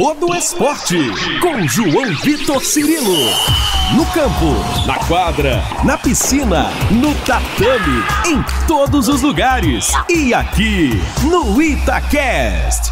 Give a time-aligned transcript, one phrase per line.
[0.00, 0.96] todo esporte.
[1.42, 3.18] Com João Vitor Cirilo.
[3.94, 9.92] No campo, na quadra, na piscina, no tatame, em todos os lugares.
[10.08, 10.92] E aqui
[11.22, 12.90] no Itacast.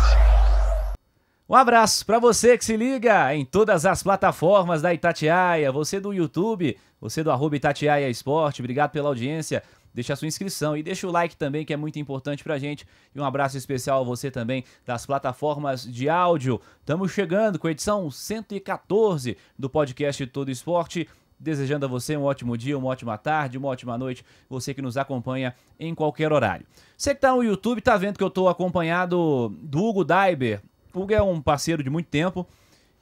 [1.49, 6.12] Um abraço para você que se liga em todas as plataformas da Itatiaia, você do
[6.12, 9.62] YouTube, você do arroba Itatiaia Esporte, obrigado pela audiência.
[9.93, 12.86] Deixa a sua inscrição e deixa o like também, que é muito importante pra gente.
[13.14, 16.61] E um abraço especial a você também das plataformas de áudio.
[16.80, 21.08] Estamos chegando com a edição 114 do podcast Todo Esporte.
[21.40, 24.96] Desejando a você um ótimo dia, uma ótima tarde, uma ótima noite, você que nos
[24.96, 26.66] acompanha em qualquer horário.
[26.96, 30.61] Você que tá no YouTube tá vendo que eu tô acompanhado do Hugo Daiber.
[30.93, 32.44] O Hugo é um parceiro de muito tempo,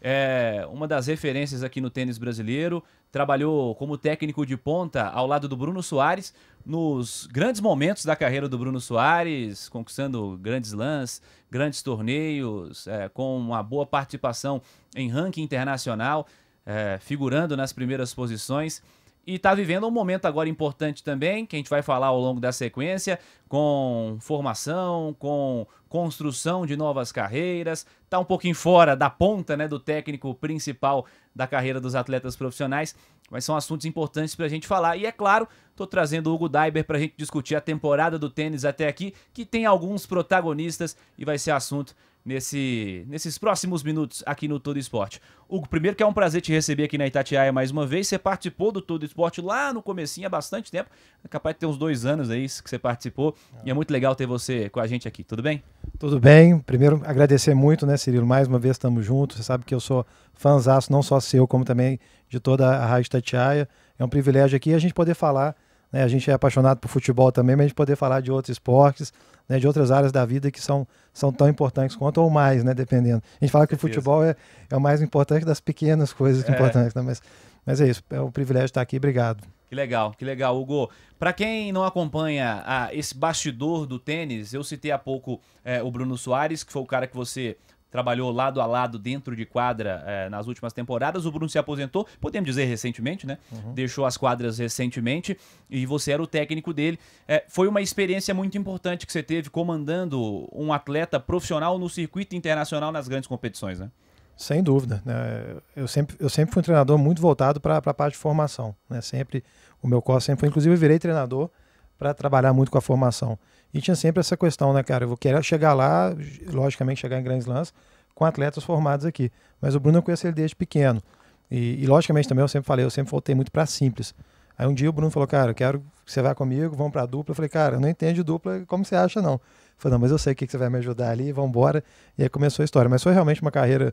[0.03, 2.84] é uma das referências aqui no tênis brasileiro.
[3.11, 6.34] Trabalhou como técnico de ponta ao lado do Bruno Soares
[6.66, 13.39] nos grandes momentos da carreira do Bruno Soares, conquistando grandes lãs, grandes torneios, é, com
[13.39, 14.61] uma boa participação
[14.97, 16.27] em ranking internacional,
[16.66, 18.83] é, figurando nas primeiras posições.
[19.25, 22.41] E está vivendo um momento agora importante também, que a gente vai falar ao longo
[22.41, 27.87] da sequência, com formação, com construção de novas carreiras.
[28.05, 32.94] Está um pouquinho fora da ponta né, do técnico principal da carreira dos atletas profissionais,
[33.30, 34.96] mas são assuntos importantes para a gente falar.
[34.96, 38.30] E é claro, estou trazendo o Hugo Daiber para a gente discutir a temporada do
[38.30, 41.94] tênis até aqui, que tem alguns protagonistas e vai ser assunto
[42.27, 45.22] nesse, nesses próximos minutos aqui no Todo Esporte.
[45.48, 48.08] Hugo, primeiro que é um prazer te receber aqui na Itatiaia mais uma vez.
[48.08, 50.91] Você participou do Todo Esporte lá no comecinho há bastante tempo.
[51.24, 53.36] É capaz de ter uns dois anos aí que você participou.
[53.64, 55.22] E é muito legal ter você com a gente aqui.
[55.22, 55.62] Tudo bem?
[56.00, 56.58] Tudo bem.
[56.58, 58.27] Primeiro, agradecer muito, né, Cirilo?
[58.27, 59.36] Mais uma vez estamos juntos.
[59.36, 60.04] Você sabe que eu sou
[60.34, 63.69] fãzaço, não só seu, como também de toda a Rádio Itatiaia.
[63.97, 65.54] É um privilégio aqui a gente poder falar.
[65.92, 66.03] Né?
[66.03, 69.12] A gente é apaixonado por futebol também, mas a gente poder falar de outros esportes
[69.48, 72.75] né, de outras áreas da vida que são, são tão importantes quanto ou mais, né,
[72.75, 73.23] dependendo.
[73.41, 74.37] A gente fala que o futebol é,
[74.70, 76.53] é o mais importante das pequenas coisas é.
[76.53, 77.23] importantes, né, mas,
[77.65, 79.45] mas é isso, é um privilégio estar aqui, obrigado.
[79.69, 80.91] Que legal, que legal, Hugo.
[81.19, 85.91] Para quem não acompanha a, esse bastidor do tênis, eu citei há pouco é, o
[85.91, 87.56] Bruno Soares, que foi o cara que você
[87.97, 91.25] trabalhou lado a lado dentro de quadra é, nas últimas temporadas.
[91.25, 93.39] O Bruno se aposentou, podemos dizer recentemente, né?
[93.51, 93.73] Uhum.
[93.73, 95.34] Deixou as quadras recentemente
[95.71, 96.99] e você era o técnico dele.
[97.27, 102.37] É, foi uma experiência muito importante que você teve comandando um atleta profissional no circuito
[102.37, 103.91] internacional nas grandes competições, né?
[104.37, 105.01] Sem dúvida.
[105.03, 105.57] Né?
[105.75, 108.77] Eu, sempre, eu sempre fui um treinador muito voltado para a parte de formação.
[108.91, 109.01] Né?
[109.01, 109.43] Sempre,
[109.83, 111.49] o meu corpo sempre foi, inclusive, eu virei treinador
[111.97, 113.39] para trabalhar muito com a formação.
[113.72, 115.04] E tinha sempre essa questão, né, cara?
[115.04, 116.15] Eu vou querer chegar lá,
[116.50, 117.72] logicamente chegar em grandes lãs,
[118.15, 119.31] com atletas formados aqui.
[119.60, 121.03] Mas o Bruno eu conheço ele desde pequeno.
[121.50, 124.15] E, e logicamente também eu sempre falei, eu sempre voltei muito para simples.
[124.59, 127.04] Aí um dia o Bruno falou, cara, eu quero que você vá comigo, vamos para
[127.04, 127.32] dupla.
[127.32, 129.34] Eu falei, cara, eu não entendo de dupla como você acha, não.
[129.34, 129.41] Eu
[129.77, 131.84] falei, não, mas eu sei o que, você vai me ajudar ali, vamos embora.
[132.16, 132.88] E aí começou a história.
[132.88, 133.93] Mas foi realmente uma carreira,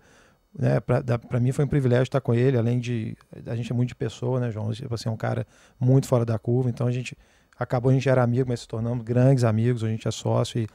[0.57, 3.89] né, para mim foi um privilégio estar com ele, além de, a gente é muito
[3.89, 4.69] de pessoa, né, João?
[4.69, 5.45] Assim, é um cara
[5.77, 7.17] muito fora da curva, então a gente
[7.63, 10.67] acabou, a gente era amigo, mas se tornamos grandes amigos, a gente é sócio e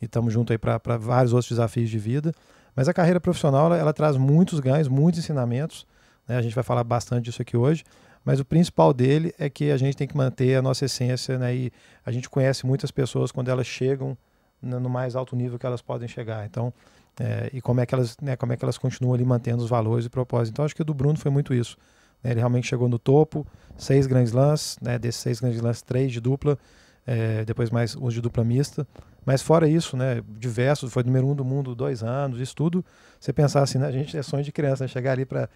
[0.00, 2.32] estamos juntos aí para vários outros desafios de vida.
[2.74, 5.86] Mas a carreira profissional ela, ela traz muitos ganhos, muitos ensinamentos.
[6.26, 6.36] Né?
[6.36, 7.84] A gente vai falar bastante disso aqui hoje.
[8.24, 11.54] Mas o principal dele é que a gente tem que manter a nossa essência, né?
[11.54, 11.72] E
[12.06, 14.16] a gente conhece muitas pessoas quando elas chegam
[14.62, 16.46] no mais alto nível que elas podem chegar.
[16.46, 16.72] Então,
[17.18, 19.68] é, e como é que elas, né, como é que elas continuam ali mantendo os
[19.68, 20.50] valores e propósitos.
[20.50, 21.76] Então, acho que o do Bruno foi muito isso.
[22.24, 23.46] Ele realmente chegou no topo,
[23.76, 24.98] seis grandes lãs, né?
[24.98, 26.58] Desses seis grandes lãs, três de dupla,
[27.06, 28.86] é, depois mais os de dupla mista.
[29.24, 32.84] Mas fora isso, né, diversos, foi número um do mundo dois anos, isso tudo,
[33.20, 35.48] você pensar assim, né, a gente é sonho de criança, né, chegar ali para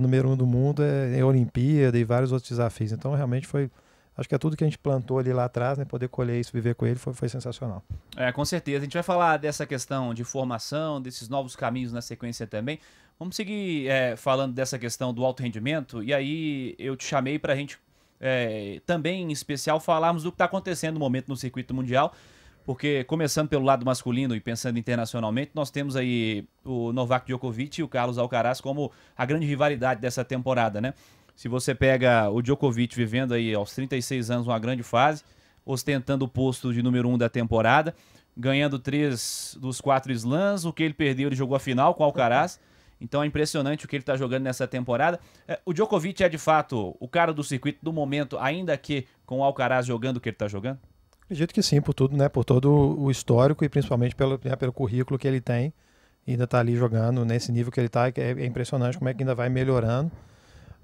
[0.00, 2.92] número um do mundo é, é Olimpíada e vários outros desafios.
[2.92, 3.70] Então realmente foi,
[4.16, 6.52] acho que é tudo que a gente plantou ali lá atrás, né, poder colher isso,
[6.52, 7.82] viver com ele, foi, foi sensacional.
[8.16, 8.78] É, com certeza.
[8.78, 12.78] A gente vai falar dessa questão de formação, desses novos caminhos na sequência também.
[13.18, 17.52] Vamos seguir é, falando dessa questão do alto rendimento, e aí eu te chamei para
[17.52, 17.78] a gente
[18.20, 22.14] é, também, em especial, falarmos do que está acontecendo no momento no circuito mundial
[22.68, 27.82] porque começando pelo lado masculino e pensando internacionalmente, nós temos aí o Novak Djokovic e
[27.82, 30.92] o Carlos Alcaraz como a grande rivalidade dessa temporada, né?
[31.34, 35.24] Se você pega o Djokovic vivendo aí aos 36 anos uma grande fase,
[35.64, 37.94] ostentando o posto de número um da temporada,
[38.36, 42.06] ganhando três dos quatro slams, o que ele perdeu ele jogou a final com o
[42.06, 42.60] Alcaraz.
[43.00, 45.20] Então é impressionante o que ele está jogando nessa temporada.
[45.46, 49.38] É, o Djokovic é de fato o cara do circuito do momento, ainda que com
[49.38, 50.78] o Alcaraz jogando o que ele está jogando?
[51.24, 52.28] Acredito que sim, por tudo, né?
[52.28, 55.72] Por todo o histórico e principalmente pelo, né, pelo currículo que ele tem.
[56.26, 59.22] Ainda está ali jogando nesse nível que ele está, é, é impressionante como é que
[59.22, 60.10] ainda vai melhorando.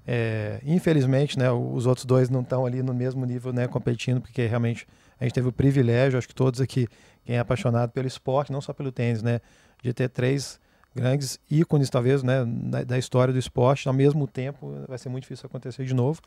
[0.07, 4.45] É, infelizmente, né, os outros dois não estão ali no mesmo nível, né, competindo, porque
[4.45, 4.87] realmente
[5.19, 6.87] a gente teve o privilégio, acho que todos aqui,
[7.23, 9.41] quem é apaixonado pelo esporte, não só pelo tênis, né,
[9.81, 10.59] de ter três
[10.95, 12.45] grandes ícones, talvez, né,
[12.85, 13.87] da, história do esporte.
[13.87, 16.21] Ao mesmo tempo, vai ser muito difícil acontecer de novo.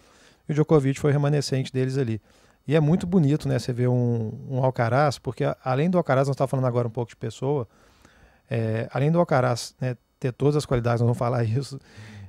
[0.48, 2.20] E o Djokovic foi remanescente deles ali.
[2.66, 6.34] E é muito bonito, né, você ver um, um Alcaraz, porque além do Alcaraz, nós
[6.34, 7.66] estamos falando agora um pouco de pessoa,
[8.50, 11.80] é, além do Alcaraz né, ter todas as qualidades, nós vamos falar isso,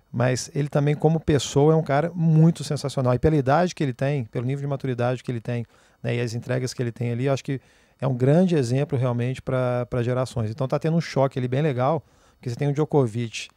[0.09, 3.13] mas ele também, como pessoa, é um cara muito sensacional.
[3.13, 5.65] E pela idade que ele tem, pelo nível de maturidade que ele tem,
[6.01, 7.59] né, e as entregas que ele tem ali, acho que
[7.99, 10.49] é um grande exemplo realmente para gerações.
[10.49, 12.01] Então está tendo um choque ali bem legal,
[12.39, 13.49] porque você tem o Djokovic,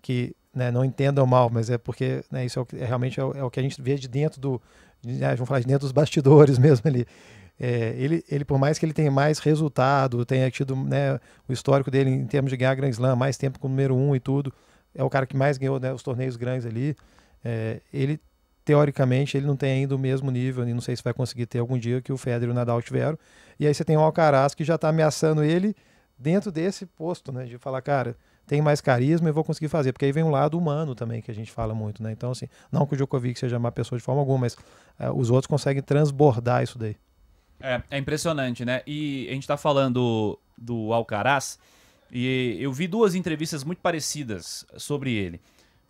[0.00, 3.24] que né, não entendam mal, mas é porque né, isso é, o é realmente é
[3.24, 4.62] o, é o, que a gente vê de dentro do.
[5.02, 7.06] De, né, vamos falar de dentro dos bastidores mesmo ali.
[7.58, 11.90] É, ele, ele, por mais que ele tenha mais resultado, tenha tido né, o histórico
[11.90, 14.52] dele em termos de ganhar Grand Slam, mais tempo com o número um e tudo,
[14.94, 16.96] é o cara que mais ganhou né, os torneios grandes ali.
[17.44, 18.18] É, ele,
[18.64, 21.58] teoricamente, ele não tem ainda o mesmo nível, e não sei se vai conseguir ter
[21.58, 23.18] algum dia que o Federer e o Nadal tiveram.
[23.58, 25.76] E aí você tem o Alcaraz que já está ameaçando ele
[26.20, 30.04] dentro desse posto, né, de falar, cara, tem mais carisma e vou conseguir fazer, porque
[30.04, 32.10] aí vem um lado humano também que a gente fala muito, né?
[32.10, 34.56] Então, assim, não que o Djokovic seja uma pessoa de forma alguma, mas
[34.98, 36.96] é, os outros conseguem transbordar isso daí.
[37.60, 38.82] É, é impressionante, né?
[38.86, 41.58] E a gente tá falando do Alcaraz
[42.10, 45.40] e eu vi duas entrevistas muito parecidas sobre ele.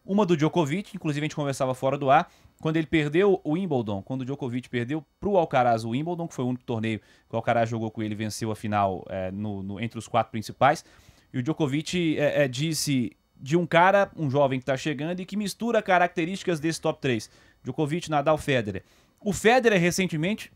[0.05, 2.31] Uma do Djokovic, inclusive a gente conversava fora do ar,
[2.61, 6.45] quando ele perdeu o Wimbledon, quando o Djokovic perdeu pro Alcaraz o Wimbledon, que foi
[6.45, 9.81] o único torneio que o Alcaraz jogou com ele, venceu a final é, no, no,
[9.81, 10.85] entre os quatro principais.
[11.33, 15.25] E o Djokovic é, é, disse de um cara, um jovem que está chegando e
[15.25, 17.31] que mistura características desse top 3.
[17.63, 18.83] Djokovic, Nadal, Federer.
[19.21, 20.51] O Federer recentemente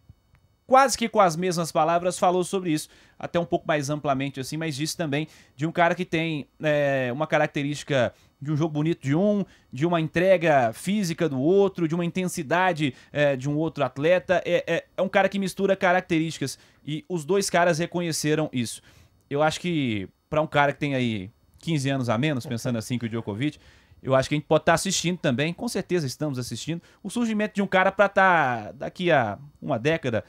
[0.66, 2.88] quase que com as mesmas palavras, falou sobre isso,
[3.18, 7.10] até um pouco mais amplamente assim, mas disse também de um cara que tem é,
[7.12, 8.14] uma característica
[8.44, 12.94] de um jogo bonito de um, de uma entrega física do outro, de uma intensidade
[13.12, 14.42] é, de um outro atleta.
[14.44, 18.82] É, é, é um cara que mistura características e os dois caras reconheceram isso.
[19.28, 21.30] Eu acho que para um cara que tem aí
[21.60, 23.58] 15 anos a menos, pensando assim que o Djokovic,
[24.02, 27.08] eu acho que a gente pode estar tá assistindo também, com certeza estamos assistindo, o
[27.08, 30.22] surgimento de um cara para estar tá, daqui a uma década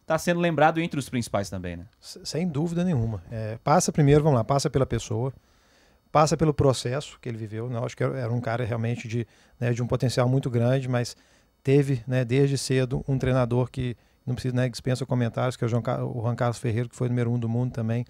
[0.00, 1.84] está sendo lembrado entre os principais também, né?
[2.00, 3.22] Sem dúvida nenhuma.
[3.30, 5.32] É, passa primeiro, vamos lá, passa pela pessoa,
[6.10, 7.68] passa pelo processo que ele viveu.
[7.68, 7.78] Né?
[7.84, 9.26] Acho que era um cara realmente de,
[9.58, 11.16] né, de um potencial muito grande, mas
[11.62, 13.96] teve, né, desde cedo, um treinador que
[14.26, 15.82] não precisa, né, dispensa comentários, que é o, João,
[16.14, 18.04] o Juan Carlos Ferreira, que foi o número um do mundo também,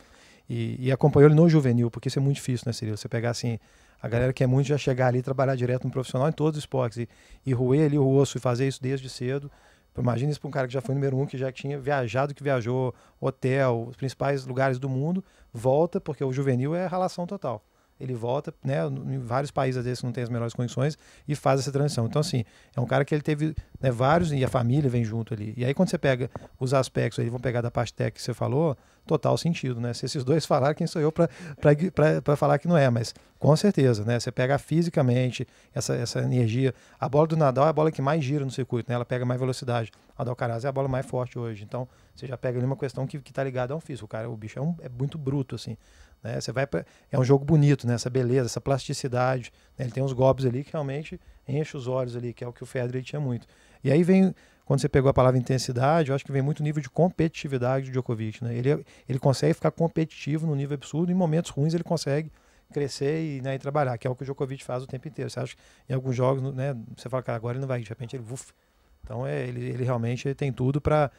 [0.48, 2.96] e, e, acompanhou ele no juvenil, porque isso é muito difícil, né, Cirilo?
[2.96, 3.58] Você pegar assim,
[4.02, 6.58] a galera que é muito já chegar ali e trabalhar direto no profissional em todos
[6.58, 7.08] os esportes, e,
[7.46, 9.50] e roer ali o osso e fazer isso desde cedo,
[9.98, 12.42] Imagina isso para um cara que já foi número um, que já tinha viajado, que
[12.42, 17.62] viajou hotel, os principais lugares do mundo, volta, porque o juvenil é relação total
[18.00, 20.96] ele volta, né, em vários países desses não tem as melhores condições
[21.28, 22.06] e faz essa transição.
[22.06, 22.44] Então, assim,
[22.74, 25.52] é um cara que ele teve né, vários, e a família vem junto ali.
[25.56, 28.32] E aí, quando você pega os aspectos aí, vão pegar da parte técnica que você
[28.32, 28.76] falou,
[29.06, 29.92] total sentido, né?
[29.92, 34.04] Se esses dois falarem, quem sou eu para falar que não é, mas com certeza,
[34.04, 34.20] né?
[34.20, 36.74] Você pega fisicamente essa, essa energia.
[36.98, 38.94] A bola do Nadal é a bola que mais gira no circuito, né?
[38.94, 39.90] Ela pega mais velocidade.
[40.16, 41.64] A do Alcaraz é a bola mais forte hoje.
[41.64, 44.04] Então, você já pega ali uma questão que, que tá ligada a um físico.
[44.04, 45.76] O cara, o bicho é, um, é muito bruto, assim.
[46.22, 46.40] Né?
[46.40, 47.94] Você vai pra, é um jogo bonito, né?
[47.94, 49.50] essa beleza, essa plasticidade.
[49.78, 49.86] Né?
[49.86, 51.18] Ele tem uns golpes ali que realmente
[51.48, 53.46] enche os olhos ali, que é o que o Federer tinha muito.
[53.82, 54.34] E aí vem,
[54.70, 57.90] quando você pegou a palavra intensidade, eu acho que vem muito nível de competitividade do
[57.90, 58.44] Djokovic.
[58.44, 58.54] Né?
[58.54, 62.30] Ele, ele consegue ficar competitivo no nível absurdo, em momentos ruins ele consegue
[62.72, 65.28] crescer e, né, e trabalhar, que é o que o Djokovic faz o tempo inteiro.
[65.28, 67.88] Você acha que em alguns jogos, né, você fala, que agora ele não vai, de
[67.88, 68.52] repente ele, uf.
[69.02, 71.10] Então é, ele, ele realmente tem tudo para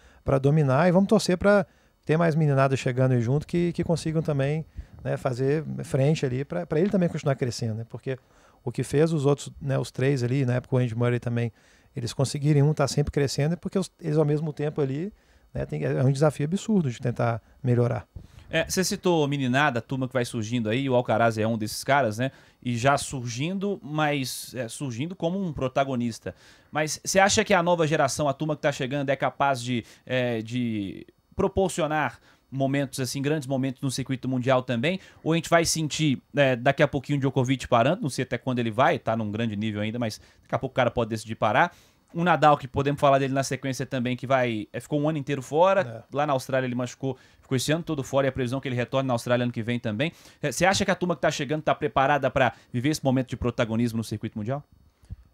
[0.42, 1.68] dominar e vamos torcer para
[2.06, 4.66] ter mais meninada chegando aí junto que, que consigam também
[5.04, 7.86] né, fazer frente ali para ele também continuar crescendo, né?
[7.90, 8.18] Porque
[8.64, 11.52] o que fez os outros, né, os três ali, na época o Andy Murray também,
[11.96, 15.14] eles conseguirem um estar tá sempre crescendo, é porque eles ao mesmo tempo ali,
[15.54, 18.08] né, tem, é um desafio absurdo de tentar melhorar.
[18.50, 21.86] É, você citou meninada, a turma que vai surgindo aí, o Alcaraz é um desses
[21.86, 22.32] caras, né?
[22.62, 26.36] E já surgindo, mas é, surgindo como um protagonista.
[26.70, 29.86] Mas você acha que a nova geração, a turma que está chegando, é capaz de,
[30.06, 32.20] é, de proporcionar
[32.52, 36.84] momentos assim, grandes momentos no circuito mundial também, ou a gente vai sentir é, daqui
[36.84, 39.82] a pouquinho o Djokovic parando, não sei até quando ele vai, tá num grande nível
[39.82, 41.74] ainda, mas daqui a pouco o cara pode decidir parar.
[42.14, 44.68] Um Nadal, que podemos falar dele na sequência também, que vai.
[44.74, 46.04] É, ficou um ano inteiro fora.
[46.12, 46.16] É.
[46.16, 48.68] Lá na Austrália ele machucou, ficou esse ano todo fora e a previsão é que
[48.68, 50.12] ele retorne na Austrália ano que vem também.
[50.42, 53.30] É, você acha que a turma que está chegando está preparada para viver esse momento
[53.30, 54.62] de protagonismo no circuito mundial?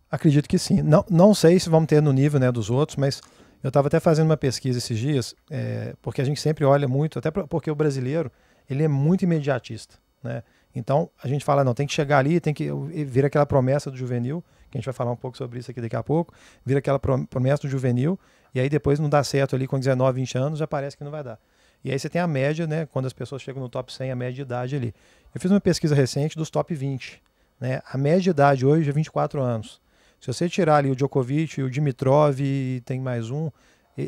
[0.10, 0.84] Acredito que sim.
[0.84, 3.22] Não, não sei se vamos ter no nível né, dos outros, mas
[3.64, 7.18] eu estava até fazendo uma pesquisa esses dias, é, porque a gente sempre olha muito,
[7.20, 8.32] até porque o brasileiro
[8.70, 10.44] ele é muito imediatista, né?
[10.76, 12.70] Então a gente fala não, tem que chegar ali, tem que
[13.06, 15.82] vir aquela promessa do juvenil, que a gente vai falar um pouco sobre isso aqui
[15.82, 16.34] daqui a pouco,
[16.64, 18.20] vir aquela promessa do juvenil
[18.54, 21.12] e aí depois não dá certo ali com 19, 20 anos, já parece que não
[21.12, 21.40] vai dar.
[21.84, 22.86] E aí você tem a média, né?
[22.88, 24.94] Quando as pessoas chegam no top 100, a média de idade ali.
[25.34, 27.22] Eu fiz uma pesquisa recente dos top 20.
[27.60, 27.82] Né?
[27.90, 29.80] A média de idade hoje é 24 anos.
[30.20, 33.50] Se você tirar ali o Djokovic, o Dimitrov e tem mais um,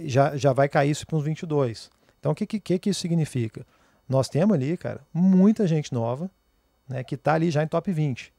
[0.05, 1.89] já, já vai cair isso para uns 22.
[2.19, 3.65] Então, o que, que, que isso significa?
[4.07, 6.29] Nós temos ali, cara, muita gente nova
[6.87, 8.33] né, que está ali já em top 20.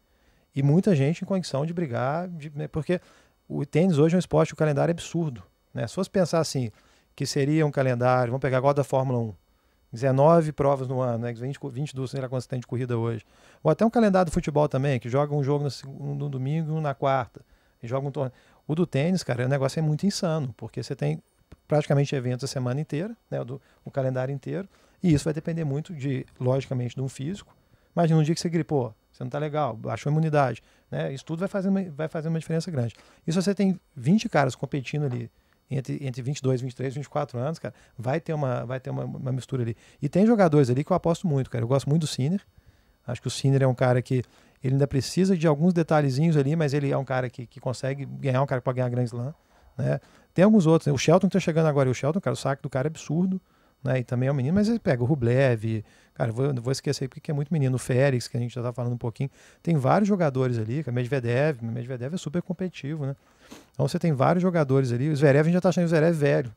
[0.55, 3.01] E muita gente em condição de brigar, de, né, porque
[3.49, 5.43] o tênis hoje é um esporte, o calendário é absurdo.
[5.73, 5.87] Né?
[5.87, 6.71] Se fosse pensar assim,
[7.15, 9.35] que seria um calendário, vamos pegar agora da Fórmula 1,
[9.93, 11.33] 19 provas no ano, né?
[11.33, 13.25] 20, 22, sei lá quantos tem de corrida hoje.
[13.63, 16.73] Ou até um calendário do futebol também, que joga um jogo no, no domingo e
[16.73, 17.45] um na quarta.
[17.83, 18.35] E joga um torneio.
[18.67, 21.23] O do tênis, cara, o negócio é muito insano, porque você tem
[21.67, 23.45] praticamente eventos a semana inteira, né?
[23.45, 24.69] Do, o calendário inteiro.
[25.03, 27.55] E isso vai depender muito de, logicamente, de um físico.
[27.95, 30.63] Imagina um dia que você gripou, você não está legal, baixou a imunidade.
[30.91, 31.13] Né?
[31.13, 32.95] Isso tudo vai fazer, uma, vai fazer uma diferença grande.
[33.27, 35.31] E se você tem 20 caras competindo ali
[35.71, 39.63] entre, entre 22, 23, 24 anos, cara, vai ter, uma, vai ter uma, uma mistura
[39.63, 39.77] ali.
[40.03, 41.65] E tem jogadores ali que eu aposto muito, cara.
[41.65, 42.41] Eu gosto muito do Sinner.
[43.07, 44.23] Acho que o Sinner é um cara que
[44.63, 48.05] ele ainda precisa de alguns detalhezinhos ali, mas ele é um cara que, que consegue
[48.05, 49.35] ganhar, um cara que pode ganhar Grand Slam.
[49.77, 50.01] Né?
[50.35, 50.87] Tem alguns outros.
[50.87, 50.93] Né?
[50.93, 51.89] O Shelton está chegando agora.
[51.89, 53.41] E o Shelton, cara, o saque do cara é absurdo.
[53.83, 54.01] Né?
[54.01, 55.83] E também é um menino, mas ele pega o Rublev,
[56.15, 58.73] cara, vou, vou esquecer porque é muito menino, o Félix, que a gente já tá
[58.73, 59.31] falando um pouquinho.
[59.63, 63.17] Tem vários jogadores ali, que é Medvedev, Medvedev é super competitivo, né?
[63.73, 65.09] Então você tem vários jogadores ali.
[65.09, 66.53] O Zverev a gente já tá achando o Zverev velho.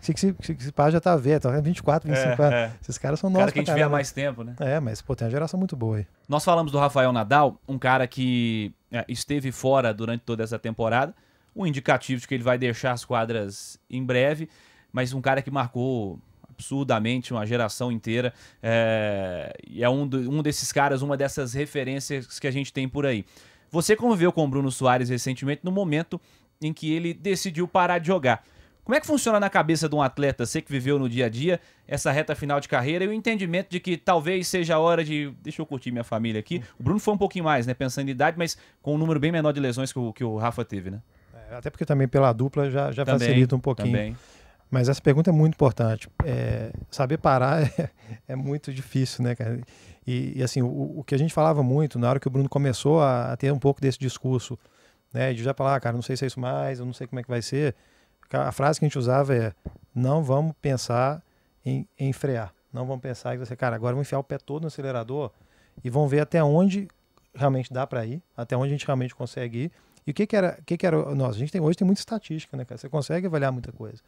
[0.00, 2.54] Tsitsipas é, já tá velho, tá 24, 25 é, anos.
[2.54, 2.72] É.
[2.80, 3.42] Esses caras são novos.
[3.42, 4.54] Cara que a gente vê há mais tempo, né?
[4.60, 6.06] É, mas pô, tem uma geração muito boa aí.
[6.28, 11.14] Nós falamos do Rafael Nadal, um cara que é, esteve fora durante toda essa temporada.
[11.54, 14.48] Um indicativo de que ele vai deixar as quadras em breve,
[14.92, 16.18] mas um cara que marcou
[16.50, 18.32] absurdamente uma geração inteira.
[18.62, 22.88] É, e é um, do, um desses caras, uma dessas referências que a gente tem
[22.88, 23.24] por aí.
[23.72, 26.20] Você conviveu com o Bruno Soares recentemente no momento
[26.60, 28.44] em que ele decidiu parar de jogar.
[28.84, 31.28] Como é que funciona na cabeça de um atleta, você que viveu no dia a
[31.28, 35.04] dia, essa reta final de carreira e o entendimento de que talvez seja a hora
[35.04, 35.32] de.
[35.40, 36.60] Deixa eu curtir minha família aqui.
[36.78, 37.74] O Bruno foi um pouquinho mais, né?
[37.74, 40.36] Pensando em idade, mas com um número bem menor de lesões que o, que o
[40.36, 41.00] Rafa teve, né?
[41.50, 43.88] É, até porque também pela dupla já, já também, facilita um pouquinho.
[43.88, 44.16] Também.
[44.72, 46.08] Mas essa pergunta é muito importante.
[46.24, 47.90] É, saber parar é,
[48.26, 49.60] é, muito difícil, né, cara?
[50.06, 52.48] E, e assim, o, o, que a gente falava muito na hora que o Bruno
[52.48, 54.58] começou a, a, ter um pouco desse discurso,
[55.12, 57.06] né, de já falar, ah, cara, não sei se é isso mais, eu não sei
[57.06, 57.76] como é que vai ser.
[58.32, 59.52] A frase que a gente usava é:
[59.94, 61.22] não vamos pensar
[61.62, 64.62] em, em frear, não vamos pensar em você, cara, agora vamos enfiar o pé todo
[64.62, 65.30] no acelerador
[65.84, 66.88] e vamos ver até onde
[67.34, 69.72] realmente dá para ir, até onde a gente realmente consegue ir.
[70.06, 71.36] E o que, que era, o que, que era nós?
[71.36, 72.78] A gente tem hoje tem muita estatística, né, cara?
[72.78, 74.02] Você consegue avaliar muita coisa.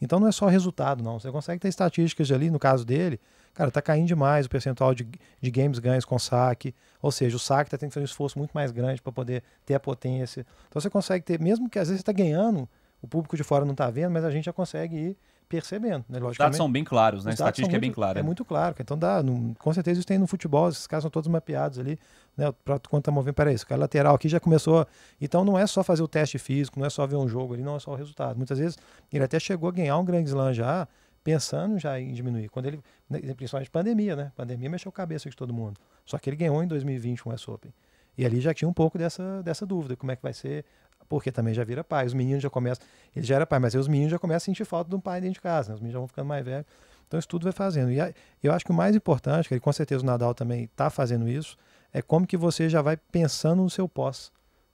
[0.00, 1.18] Então não é só resultado, não.
[1.18, 3.20] Você consegue ter estatísticas ali, no caso dele,
[3.54, 5.06] cara, tá caindo demais o percentual de,
[5.40, 6.74] de games ganhos com saque.
[7.00, 9.42] Ou seja, o saque tá tendo que fazer um esforço muito mais grande para poder
[9.64, 10.46] ter a potência.
[10.68, 12.68] Então você consegue ter, mesmo que às vezes você está ganhando,
[13.00, 15.18] o público de fora não está vendo, mas a gente já consegue ir
[15.60, 16.04] percebendo.
[16.08, 16.18] Né?
[16.20, 17.30] Os dados são bem claros, né?
[17.30, 18.20] A estatística muito, é bem clara.
[18.20, 18.74] É muito claro.
[18.78, 19.22] Então dá,
[19.58, 21.98] com certeza isso tem no futebol, esses caras são todos mapeados ali.
[22.36, 22.52] Né?
[22.64, 24.86] Pra, quando tá movendo, peraí, esse cara lateral aqui já começou.
[25.20, 27.62] Então não é só fazer o teste físico, não é só ver um jogo ali,
[27.62, 28.36] não é só o resultado.
[28.36, 28.78] Muitas vezes
[29.12, 30.88] ele até chegou a ganhar um grande slam já,
[31.22, 32.48] pensando já em diminuir.
[32.48, 34.32] Quando ele, né, principalmente pandemia, né?
[34.36, 35.80] Pandemia mexeu a cabeça de todo mundo.
[36.04, 37.72] Só que ele ganhou em 2020 um US Open.
[38.16, 40.64] E ali já tinha um pouco dessa, dessa dúvida, como é que vai ser
[41.08, 42.06] porque também já vira pai.
[42.06, 44.46] Os meninos já começam, ele já era pai, mas aí os meninos já começam a
[44.46, 45.74] sentir falta de um pai dentro de casa, né?
[45.74, 46.66] os meninos já vão ficando mais velhos.
[47.06, 47.92] Então isso tudo vai fazendo.
[47.92, 47.98] E
[48.42, 51.56] eu acho que o mais importante, que com certeza o Nadal também está fazendo isso,
[51.92, 54.32] é como que você já vai pensando no seu pós.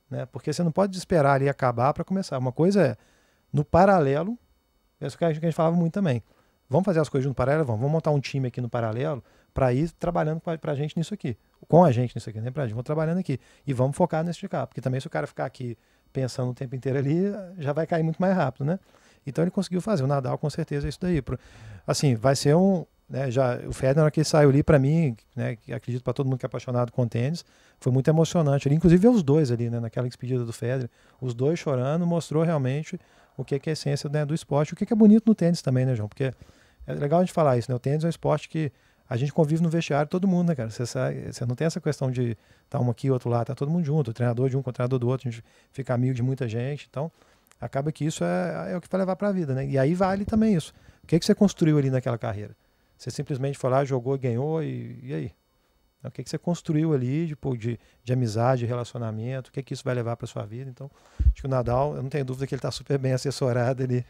[0.08, 0.26] Né?
[0.26, 2.38] Porque você não pode esperar ali acabar para começar.
[2.38, 2.96] Uma coisa é,
[3.52, 4.38] no paralelo,
[5.00, 6.22] é isso que a gente falava muito também.
[6.68, 7.64] Vamos fazer as coisas no paralelo?
[7.64, 11.14] Vamos, vamos montar um time aqui no paralelo para ir trabalhando para a gente nisso
[11.14, 11.36] aqui.
[11.68, 12.74] Com a gente nisso aqui, nem para a gente.
[12.74, 13.38] Vamos trabalhando aqui.
[13.66, 14.66] E vamos focar nesse de cá.
[14.66, 15.76] Porque também se o cara ficar aqui
[16.12, 17.22] pensando o tempo inteiro ali,
[17.58, 18.78] já vai cair muito mais rápido, né?
[19.26, 20.02] Então ele conseguiu fazer.
[20.02, 21.22] O Nadal, com certeza, é isso daí.
[21.86, 22.84] Assim, vai ser um.
[23.08, 26.46] Né, já, o Federer, que saiu ali, para mim, né, acredito para todo mundo que
[26.46, 27.44] é apaixonado com tênis,
[27.80, 28.68] foi muito emocionante.
[28.68, 30.88] Ali, inclusive, os dois ali, né, naquela despedida do Federer,
[31.20, 33.00] os dois chorando, mostrou realmente
[33.36, 34.74] o que é, é a essência né, do esporte.
[34.74, 36.08] O é, que é bonito no tênis também, né, João?
[36.08, 36.32] Porque
[36.86, 37.74] é legal a gente falar isso, né?
[37.74, 38.72] O tênis é um esporte que
[39.10, 40.70] a gente convive no vestiário todo mundo, né, cara?
[40.70, 42.38] Você, sai, você não tem essa questão de
[42.68, 45.00] tá um aqui, outro lá, tá todo mundo junto, o treinador de um o treinador
[45.00, 46.86] do outro, a gente fica amigo de muita gente.
[46.88, 47.10] Então,
[47.60, 49.66] acaba que isso é, é o que vai levar para a vida, né?
[49.66, 50.72] E aí vale também isso.
[51.02, 52.56] O que, que você construiu ali naquela carreira?
[52.96, 55.32] Você simplesmente foi lá, jogou, ganhou e, e aí?
[56.04, 59.50] O que, que você construiu ali tipo, de, de amizade, de relacionamento?
[59.50, 60.70] O que, que isso vai levar para sua vida?
[60.70, 60.88] Então,
[61.20, 64.06] acho que o Nadal, eu não tenho dúvida que ele está super bem assessorado ali.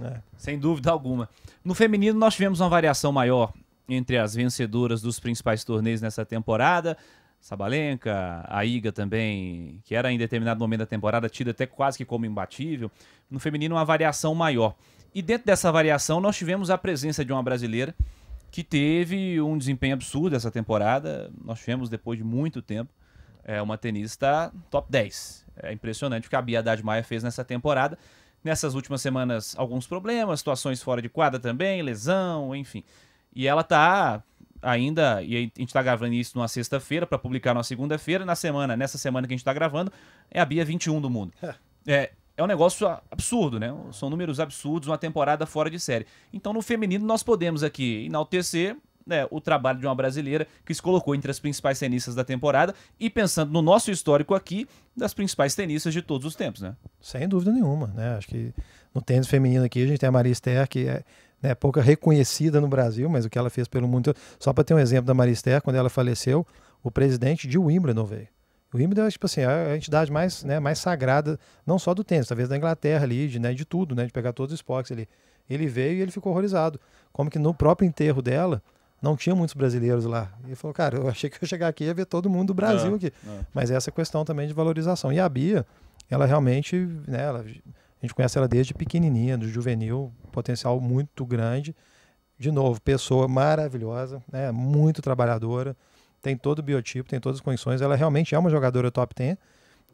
[0.00, 0.22] Né?
[0.36, 1.28] Sem dúvida alguma.
[1.64, 3.52] No feminino, nós tivemos uma variação maior
[3.88, 6.96] entre as vencedoras dos principais torneios nessa temporada.
[7.40, 12.04] Sabalenka, a Iga também, que era em determinado momento da temporada tida até quase que
[12.04, 12.90] como imbatível.
[13.30, 14.74] No feminino, uma variação maior.
[15.14, 17.94] E dentro dessa variação, nós tivemos a presença de uma brasileira
[18.50, 21.30] que teve um desempenho absurdo essa temporada.
[21.44, 22.90] Nós tivemos, depois de muito tempo,
[23.44, 25.44] é, uma tenista top 10.
[25.56, 27.98] É impressionante o que a Bia Haddad Maia fez nessa temporada.
[28.42, 32.82] Nessas últimas semanas, alguns problemas, situações fora de quadra também, lesão, enfim.
[33.34, 34.22] E ela tá
[34.62, 38.24] ainda, e a gente está gravando isso numa sexta-feira para publicar na segunda-feira.
[38.24, 39.92] Na semana, nessa semana que a gente está gravando,
[40.30, 41.32] é a Bia 21 do mundo.
[41.86, 43.74] É, é um negócio absurdo, né?
[43.92, 46.06] São números absurdos, uma temporada fora de série.
[46.32, 48.76] Então, no feminino, nós podemos aqui enaltecer
[49.06, 52.74] né, o trabalho de uma brasileira que se colocou entre as principais tenistas da temporada
[52.98, 56.74] e pensando no nosso histórico aqui, das principais tenistas de todos os tempos, né?
[57.00, 58.16] Sem dúvida nenhuma, né?
[58.16, 58.54] Acho que
[58.94, 61.04] no tênis feminino aqui a gente tem a Maria Esther, que é
[61.44, 64.14] né, pouca reconhecida no Brasil, mas o que ela fez pelo mundo.
[64.38, 66.46] Só para ter um exemplo da Maria Esther, quando ela faleceu,
[66.82, 68.28] o presidente de Wimbledon veio.
[68.72, 72.26] O Wimbledon é tipo assim, a entidade mais, né, mais sagrada, não só do tênis,
[72.26, 75.06] talvez da Inglaterra ali, de, né, de tudo, né, de pegar todos os esportes ali.
[75.48, 76.80] Ele veio e ele ficou horrorizado.
[77.12, 78.62] Como que no próprio enterro dela,
[79.02, 80.32] não tinha muitos brasileiros lá.
[80.44, 82.30] E ele falou, cara, eu achei que eu ia chegar aqui e ia ver todo
[82.30, 83.12] mundo do Brasil É, aqui.
[83.28, 83.38] é.
[83.52, 85.12] Mas essa questão também de valorização.
[85.12, 85.66] E a Bia,
[86.10, 86.74] ela realmente,
[87.06, 87.44] né, ela-
[88.04, 91.74] a gente conhece ela desde pequenininha, do juvenil, potencial muito grande.
[92.38, 95.74] De novo, pessoa maravilhosa, né, muito trabalhadora,
[96.20, 97.80] tem todo o biotipo, tem todas as condições.
[97.80, 99.38] Ela realmente é uma jogadora top 10.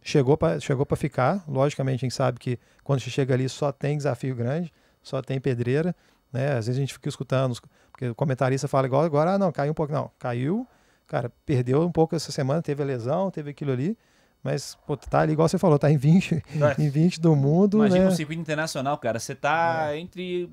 [0.03, 1.45] Chegou para chegou ficar.
[1.47, 5.41] Logicamente, a gente sabe que quando você chega ali só tem desafio grande, só tem
[5.41, 5.95] pedreira.
[6.33, 6.49] Né?
[6.49, 7.55] Às vezes a gente fica escutando,
[7.93, 9.93] porque o comentarista fala igual agora, ah, não, caiu um pouco.
[9.93, 10.67] Não, caiu,
[11.07, 13.97] cara, perdeu um pouco essa semana, teve a lesão, teve aquilo ali,
[14.43, 16.43] mas pô, tá ali, igual você falou, tá em 20,
[16.79, 18.09] em 20 do mundo, Imagina né?
[18.09, 19.19] um circuito internacional, cara.
[19.19, 20.49] Você tá entre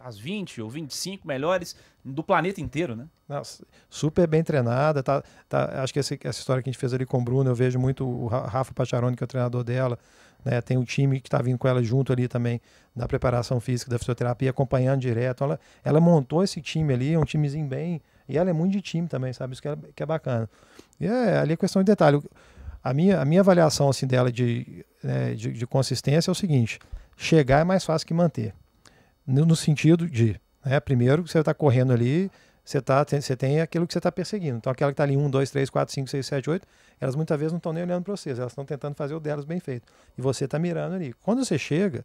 [0.00, 3.06] as- as 20 ou 25 melhores do planeta inteiro, né?
[3.28, 5.02] Nossa, super bem treinada.
[5.02, 7.50] Tá, tá, acho que esse- essa história que a gente fez ali com o Bruno,
[7.50, 9.98] eu vejo muito o Ra- Rafa Pacharoni, que é o treinador dela.
[10.44, 12.60] Né, tem um time que está vindo com ela junto ali também,
[12.94, 15.42] da preparação física, da fisioterapia, acompanhando direto.
[15.42, 18.00] Ela, ela montou esse time ali, é um timezinho bem.
[18.28, 19.54] E ela é muito de time também, sabe?
[19.54, 20.48] Isso que é, que é bacana.
[21.00, 22.22] E é, ali é questão de detalhe.
[22.86, 26.78] A minha, a minha avaliação assim, dela de, né, de, de consistência é o seguinte:
[27.16, 28.54] chegar é mais fácil que manter.
[29.26, 32.30] No, no sentido de, né, primeiro, você está correndo ali,
[32.64, 34.58] você, tá, tem, você tem aquilo que você está perseguindo.
[34.58, 36.68] Então, aquela que está ali 1, 2, 3, 4, 5, 6, 7, 8,
[37.00, 39.44] elas muitas vezes não estão nem olhando para vocês, elas estão tentando fazer o delas
[39.44, 39.92] bem feito.
[40.16, 41.12] E você está mirando ali.
[41.24, 42.04] Quando você chega,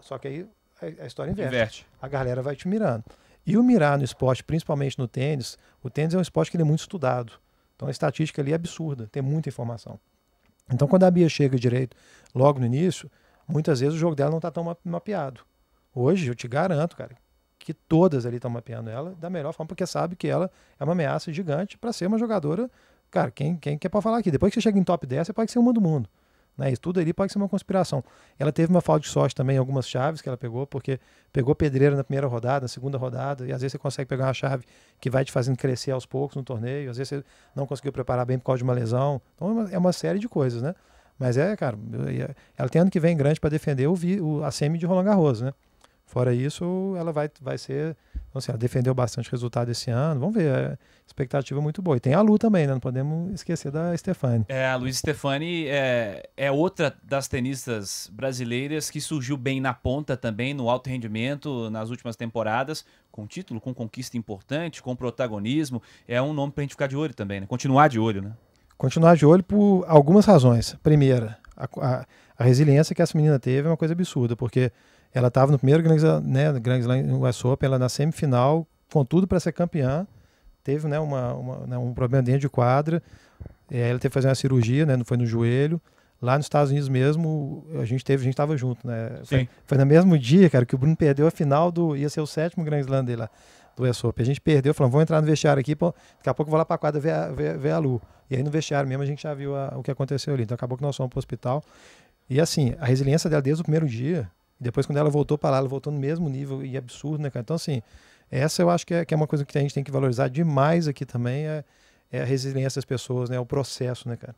[0.00, 0.46] só que aí
[0.80, 1.86] a, a história inverte Inverte.
[2.00, 3.02] a galera vai te mirando.
[3.44, 6.62] E o mirar no esporte, principalmente no tênis, o tênis é um esporte que ele
[6.62, 7.32] é muito estudado.
[7.76, 10.00] Então a estatística ali é absurda, tem muita informação.
[10.72, 11.96] Então quando a Bia chega direito,
[12.34, 13.10] logo no início,
[13.46, 15.42] muitas vezes o jogo dela não está tão ma- mapeado.
[15.94, 17.16] Hoje eu te garanto, cara,
[17.58, 20.92] que todas ali estão mapeando ela da melhor forma, porque sabe que ela é uma
[20.92, 22.70] ameaça gigante para ser uma jogadora.
[23.10, 24.30] Cara, quem, quem quer para falar aqui?
[24.30, 26.08] Depois que você chega em top 10, você pode ser uma do mundo.
[26.56, 26.72] Né?
[26.72, 28.02] Isso tudo ali pode ser uma conspiração.
[28.38, 30.98] Ela teve uma falta de sorte também algumas chaves que ela pegou, porque
[31.32, 34.34] pegou pedreira na primeira rodada, na segunda rodada, e às vezes você consegue pegar uma
[34.34, 34.64] chave
[35.00, 38.24] que vai te fazendo crescer aos poucos no torneio, às vezes você não conseguiu preparar
[38.24, 39.20] bem por causa de uma lesão.
[39.34, 40.74] Então é uma, é uma série de coisas, né?
[41.18, 41.78] Mas é, cara,
[42.56, 45.40] ela tem ano que vem grande para defender o, o- a semi de Roland Garros,
[45.40, 45.52] né?
[46.06, 47.96] Fora isso, ela vai, vai ser.
[48.36, 50.20] Então, assim, ela defendeu bastante resultado esse ano.
[50.20, 51.96] Vamos ver, é, expectativa muito boa.
[51.96, 52.74] E tem a Lu também, né?
[52.74, 54.44] Não podemos esquecer da Stefani.
[54.48, 60.18] É, a Luiz Stefani é, é outra das tenistas brasileiras que surgiu bem na ponta
[60.18, 65.80] também, no alto rendimento, nas últimas temporadas, com título, com conquista importante, com protagonismo.
[66.06, 67.46] É um nome pra gente ficar de olho também, né?
[67.46, 68.32] Continuar de olho, né?
[68.76, 70.76] continuar de olho por algumas razões.
[70.82, 72.06] Primeira, a, a-
[72.38, 74.70] a resiliência que essa menina teve é uma coisa absurda, porque
[75.16, 79.04] ela estava no primeiro Grand Slam, né, Grand Slam US Open, ela na semifinal, com
[79.04, 80.06] tudo para ser campeã,
[80.62, 83.02] teve né, uma, uma- né, um problema dentro de quadra,
[83.70, 85.80] aí ela teve que fazer uma cirurgia, né, não foi no joelho.
[86.20, 89.20] Lá nos Estados Unidos mesmo, a gente teve, a gente estava junto, né?
[89.24, 91.94] Foi, foi no mesmo dia, cara, que o Bruno perdeu a final do.
[91.94, 93.30] ia ser o sétimo Grand Slam dele lá,
[93.76, 94.22] do US Open.
[94.22, 96.58] A gente perdeu, falamos, vamos entrar no vestiário aqui, pô, daqui a pouco eu vou
[96.58, 98.00] lá pra quadra ver a, ver, ver a Lu.
[98.30, 100.44] E aí no vestiário mesmo a gente já viu a- o que aconteceu ali.
[100.44, 101.62] Então acabou que nós fomos pro hospital.
[102.30, 104.26] E assim, a resiliência dela desde o primeiro dia,
[104.60, 107.30] e depois quando ela voltou para lá, ela voltou no mesmo nível e absurdo, né,
[107.30, 107.42] cara?
[107.42, 107.82] Então assim,
[108.30, 110.28] essa eu acho que é, que é uma coisa que a gente tem que valorizar
[110.28, 111.64] demais aqui também, é,
[112.10, 113.38] é a resiliência das pessoas, né?
[113.38, 114.34] O processo, né, cara?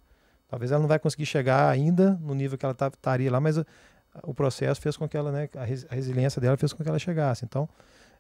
[0.49, 3.59] Talvez ela não vai conseguir chegar ainda no nível que ela tá- estaria lá, mas
[4.23, 6.89] o processo fez com que ela, né, a, res- a resiliência dela fez com que
[6.89, 7.45] ela chegasse.
[7.45, 7.69] Então,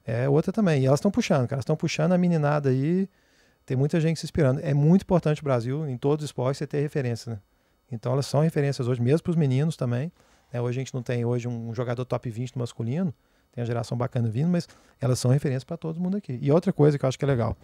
[0.07, 0.83] é outra também.
[0.83, 1.55] E elas estão puxando, cara.
[1.55, 3.09] Elas estão puxando a meninada aí.
[3.67, 4.61] Tem muita gente se inspirando.
[4.63, 7.39] É muito importante o Brasil, em todos os esportes, você ter referência, né?
[7.91, 10.13] Então, elas são referências hoje, mesmo para os meninos também.
[10.53, 10.61] Né?
[10.61, 13.15] Hoje a gente não tem hoje um jogador top 20 no masculino,
[13.53, 14.69] tem a geração bacana vindo, mas
[15.01, 16.39] elas são referências para todo mundo aqui.
[16.41, 17.57] E outra coisa que eu acho que é legal,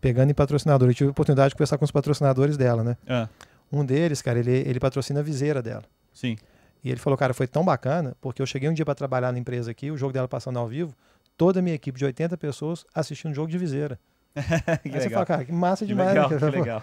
[0.00, 2.96] pegando em patrocinador, eu tive a oportunidade de conversar com os patrocinadores dela, né?
[3.08, 3.28] Ah,
[3.72, 5.84] Um deles, cara, ele, ele patrocina a viseira dela.
[6.12, 6.36] sim.
[6.84, 9.38] E ele falou, cara, foi tão bacana, porque eu cheguei um dia para trabalhar na
[9.40, 10.94] empresa aqui, o jogo dela passando ao vivo,
[11.36, 13.98] toda a minha equipe de 80 pessoas assistindo um jogo de viseira.
[14.34, 15.00] que Aí legal.
[15.00, 16.08] você fala, cara, que massa Que demais.
[16.10, 16.38] legal, né?
[16.38, 16.82] que legal.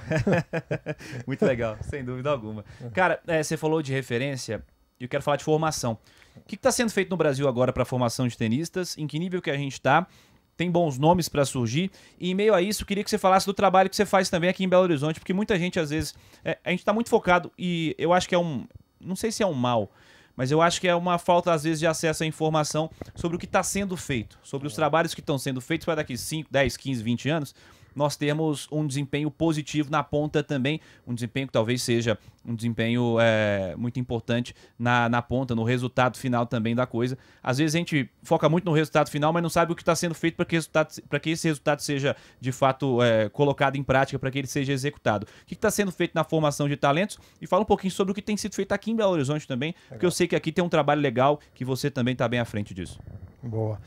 [1.25, 2.65] Muito legal, sem dúvida alguma.
[2.93, 4.61] Cara, é, você falou de referência
[4.99, 5.97] eu quero falar de formação.
[6.35, 8.97] O que está sendo feito no Brasil agora para a formação de tenistas?
[8.97, 10.07] Em que nível que a gente está?
[10.55, 11.91] Tem bons nomes para surgir.
[12.19, 14.29] E em meio a isso, eu queria que você falasse do trabalho que você faz
[14.29, 17.09] também aqui em Belo Horizonte, porque muita gente, às vezes, é, a gente está muito
[17.09, 18.65] focado e eu acho que é um.
[18.99, 19.91] Não sei se é um mal,
[20.35, 23.39] mas eu acho que é uma falta, às vezes, de acesso à informação sobre o
[23.39, 26.77] que está sendo feito, sobre os trabalhos que estão sendo feitos para daqui 5, 10,
[26.77, 27.55] 15, 20 anos
[27.95, 33.17] nós termos um desempenho positivo na ponta também, um desempenho que talvez seja um desempenho
[33.19, 37.17] é, muito importante na, na ponta, no resultado final também da coisa.
[37.41, 39.95] Às vezes a gente foca muito no resultado final, mas não sabe o que está
[39.95, 40.59] sendo feito para que,
[41.21, 45.25] que esse resultado seja de fato é, colocado em prática, para que ele seja executado.
[45.43, 48.15] O que está sendo feito na formação de talentos e fala um pouquinho sobre o
[48.15, 49.89] que tem sido feito aqui em Belo Horizonte também, legal.
[49.89, 52.45] porque eu sei que aqui tem um trabalho legal que você também está bem à
[52.45, 52.99] frente disso.
[53.41, 53.79] Boa.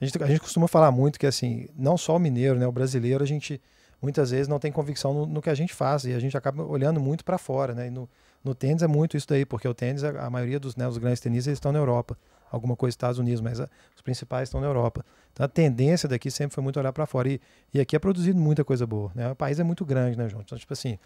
[0.00, 2.72] A gente, a gente, costuma falar muito que, assim, não só o mineiro, né, o
[2.72, 3.60] brasileiro, a gente
[4.02, 6.62] muitas vezes não tem convicção no, no que a gente faz e a gente acaba
[6.62, 7.86] olhando muito para fora, né?
[7.86, 8.08] E no,
[8.44, 10.98] no tênis é muito isso daí, porque o tênis, a, a maioria dos, né, os
[10.98, 12.16] grandes tenistas estão na Europa,
[12.50, 15.04] alguma coisa nos Estados Unidos, mas a, os principais estão na Europa.
[15.32, 17.40] Então a tendência daqui sempre foi muito olhar para fora e,
[17.72, 19.30] e aqui é produzido muita coisa boa, né?
[19.30, 20.42] O país é muito grande, né, João?
[20.44, 20.98] Então, tipo assim,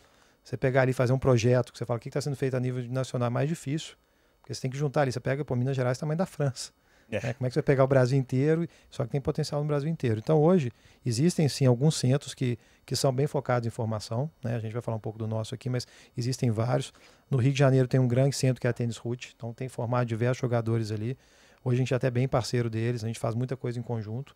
[0.43, 2.57] você pegar ali e fazer um projeto que você fala o que está sendo feito
[2.57, 3.95] a nível nacional é mais difícil,
[4.41, 6.73] porque você tem que juntar ali, você pega, pô, Minas Gerais tamanho da França.
[7.11, 7.27] É.
[7.27, 7.33] Né?
[7.35, 9.89] Como é que você vai pegar o Brasil inteiro, só que tem potencial no Brasil
[9.89, 10.19] inteiro.
[10.19, 10.71] Então hoje
[11.05, 14.55] existem sim alguns centros que, que são bem focados em formação, né?
[14.55, 16.93] a gente vai falar um pouco do nosso aqui, mas existem vários.
[17.31, 19.69] No Rio de Janeiro tem um grande centro que é a Tênis Root, então tem
[19.69, 21.17] formado diversos jogadores ali.
[21.65, 24.35] Hoje a gente é até bem parceiro deles, a gente faz muita coisa em conjunto.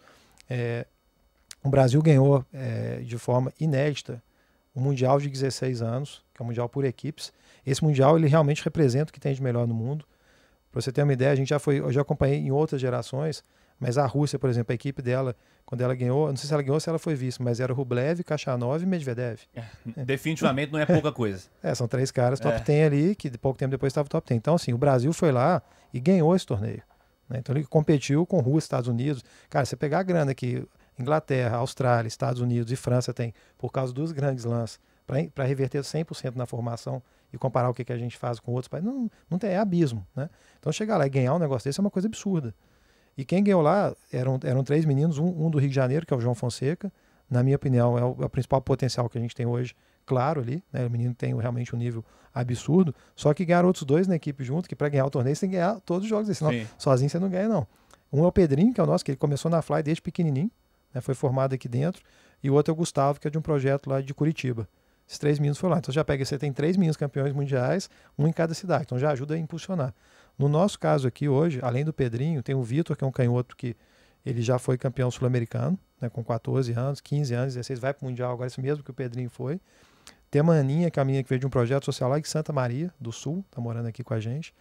[0.49, 0.87] É,
[1.63, 4.23] o Brasil ganhou é, de forma inédita
[4.75, 7.33] o Mundial de 16 anos, que é o Mundial por equipes.
[7.65, 10.05] Esse Mundial ele realmente representa o que tem de melhor no mundo.
[10.73, 13.45] Para você ter uma ideia, a gente já foi, eu já acompanhei em outras gerações,
[13.79, 16.63] mas a Rússia, por exemplo, a equipe dela, quando ela ganhou, não sei se ela
[16.63, 19.41] ganhou ou se ela foi vice, mas era Rublev, Kachanov e Medvedev.
[19.55, 21.49] É, definitivamente não é pouca coisa.
[21.63, 22.61] É, são três caras top é.
[22.61, 24.39] 10 ali, que pouco tempo depois estava top 10.
[24.39, 26.83] Então, assim, o Brasil foi lá e ganhou esse torneio.
[27.29, 27.39] Né?
[27.39, 29.23] Então ele competiu com Rússia, Estados Unidos.
[29.51, 30.67] Cara, você pegar a grana que
[30.99, 34.79] Inglaterra, Austrália, Estados Unidos e França tem por causa dos grandes lances,
[35.35, 38.69] para reverter 100% na formação e comparar o que, que a gente faz com outros
[38.69, 40.29] países, não, não tem, é abismo, né?
[40.59, 42.55] Então chegar lá e ganhar um negócio desse é uma coisa absurda.
[43.17, 46.13] E quem ganhou lá eram, eram três meninos, um, um do Rio de Janeiro, que
[46.13, 46.93] é o João Fonseca,
[47.29, 50.41] na minha opinião é o, é o principal potencial que a gente tem hoje, claro
[50.41, 50.87] ali, né?
[50.87, 54.69] O menino tem realmente um nível absurdo, só que ganhar outros dois na equipe junto,
[54.69, 56.67] que para ganhar o torneio você tem que ganhar todos os jogos, senão Sim.
[56.79, 57.67] sozinho você não ganha não.
[58.13, 60.51] Um é o Pedrinho, que é o nosso, que ele começou na Fly desde pequenininho,
[60.95, 61.01] né?
[61.01, 62.03] foi formado aqui dentro,
[62.43, 64.69] e o outro é o Gustavo, que é de um projeto lá de Curitiba.
[65.07, 65.79] Esses três meninos foram lá.
[65.79, 68.85] Então já pega, você tem três meninos campeões mundiais, um em cada cidade.
[68.85, 69.95] Então já ajuda a impulsionar.
[70.39, 73.57] No nosso caso aqui hoje, além do Pedrinho, tem o Vitor, que é um canhoto
[73.57, 73.77] que
[74.25, 78.09] ele já foi campeão sul-americano, né, com 14 anos, 15 anos, 16, vai para o
[78.09, 79.61] Mundial agora, esse mesmo que o Pedrinho foi.
[80.31, 82.25] Tem a Maninha, que é a menina que veio de um projeto social lá em
[82.25, 84.55] Santa Maria do Sul, está morando aqui com a gente.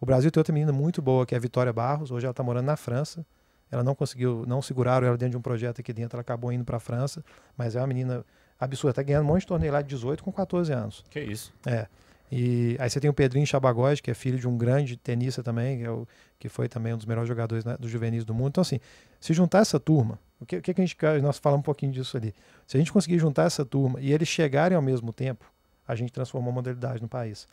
[0.00, 2.42] O Brasil tem outra menina muito boa, que é a Vitória Barros, hoje ela está
[2.42, 3.24] morando na França.
[3.70, 6.64] Ela não conseguiu, não seguraram ela dentro de um projeto aqui dentro, ela acabou indo
[6.64, 7.24] para a França,
[7.56, 8.24] mas é uma menina
[8.64, 11.04] absurda, tá ganhando um monte de torneio lá de 18 com 14 anos.
[11.10, 11.52] Que isso.
[11.66, 11.86] É.
[12.30, 15.78] E aí você tem o Pedrinho Chabagós, que é filho de um grande tenista também,
[15.78, 18.48] que, é o, que foi também um dos melhores jogadores né, dos juvenis do mundo.
[18.48, 18.80] Então, assim,
[19.20, 21.92] se juntar essa turma, o que, o que a gente quer, nós falamos um pouquinho
[21.92, 22.34] disso ali.
[22.66, 25.44] Se a gente conseguir juntar essa turma e eles chegarem ao mesmo tempo,
[25.86, 27.46] a gente transformou a modalidade no país.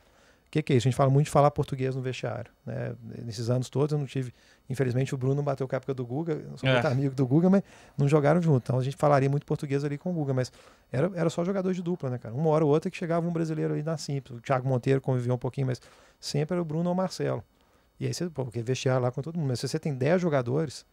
[0.50, 0.88] O que, que, é isso?
[0.88, 2.52] A gente fala muito de falar português no vestiário.
[2.66, 2.96] Né?
[3.24, 4.34] Nesses anos todos eu não tive.
[4.68, 6.74] Infelizmente o Bruno não bateu com a época do Guga, eu sou é.
[6.74, 7.62] muito amigo do Guga, mas
[7.96, 8.64] não jogaram junto.
[8.64, 10.52] Então a gente falaria muito português ali com o Guga, mas
[10.92, 12.34] era, era só jogador de dupla, né, cara?
[12.34, 14.40] Uma hora ou outra que chegava um brasileiro ali na simples.
[14.40, 15.80] O Thiago Monteiro conviveu um pouquinho, mas
[16.20, 17.44] sempre era o Bruno ou o Marcelo.
[18.00, 19.50] E aí você, pô, porque vestiário lá com todo mundo.
[19.50, 20.84] Mas se você tem 10 jogadores,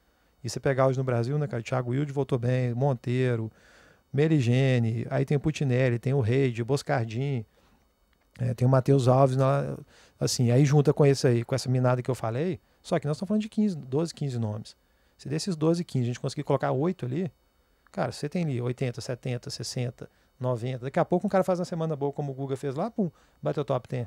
[0.45, 1.62] e você pegar hoje no Brasil, né, cara?
[1.62, 3.51] Thiago Wilde voltou bem, Monteiro,
[4.12, 7.45] Merigene, aí tem o Putinelli, tem o Reide, Boscardin.
[8.38, 9.77] É, tem o Matheus Alves, lá,
[10.20, 13.16] assim, aí junta com esse aí, com essa minada que eu falei, só que nós
[13.16, 14.77] estamos falando de 15, 12, 15 nomes.
[15.16, 17.33] Se desses 12, 15 a gente conseguir colocar 8 ali,
[17.90, 20.85] cara, você tem ali 80, 70, 60, 90.
[20.85, 23.11] Daqui a pouco um cara faz uma semana boa como o Guga fez lá, pum,
[23.42, 24.07] bateu top 10.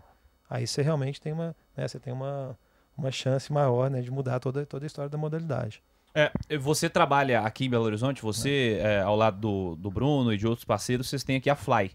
[0.50, 2.58] Aí você realmente tem uma, né, você tem uma,
[2.96, 5.82] uma chance maior né, de mudar toda, toda a história da modalidade.
[6.14, 8.96] É, você trabalha aqui em Belo Horizonte, você, é.
[8.96, 11.92] É, ao lado do, do Bruno e de outros parceiros, vocês têm aqui a Fly.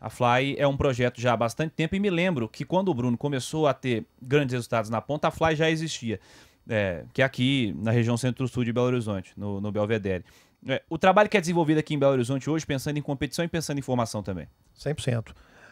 [0.00, 2.94] A Fly é um projeto já há bastante tempo e me lembro que quando o
[2.94, 6.20] Bruno começou a ter grandes resultados na ponta, a Fly já existia.
[6.68, 10.24] É, que é aqui na região centro-sul de Belo Horizonte, no, no Belvedere.
[10.66, 13.48] É, o trabalho que é desenvolvido aqui em Belo Horizonte hoje, pensando em competição e
[13.48, 14.48] pensando em formação também?
[14.76, 15.28] 100%.